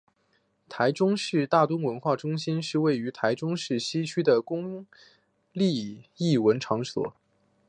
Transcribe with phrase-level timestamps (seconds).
[0.67, 4.87] 台中市立大墩文化中心是位于台中市西区的公
[5.51, 7.13] 立艺文场所。